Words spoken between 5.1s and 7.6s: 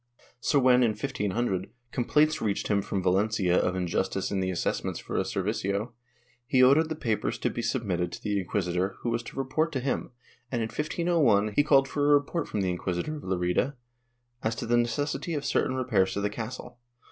a servicio, he ordered the papers to